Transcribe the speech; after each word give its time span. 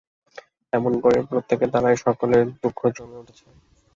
এমনি 0.73 0.97
করে 1.01 1.19
প্রত্যেকের 1.29 1.69
দ্বারাই 1.73 1.97
সকলের 2.05 2.45
দুঃখ 2.61 2.79
জমে 2.95 3.19
উঠেছে। 3.21 3.45